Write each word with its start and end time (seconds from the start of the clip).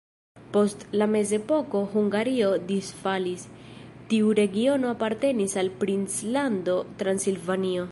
Post 0.55 0.83
la 0.99 1.07
mezepoko 1.15 1.81
Hungario 1.91 2.47
disfalis, 2.71 3.45
tiu 4.13 4.33
regiono 4.41 4.91
apartenis 4.95 5.57
al 5.65 5.71
princlando 5.85 6.79
Transilvanio. 7.03 7.79